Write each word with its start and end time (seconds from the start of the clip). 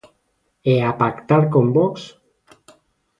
E 0.71 0.75
a 0.89 0.91
pactar 1.01 1.43
con 1.53 1.65
Vox? 1.75 1.95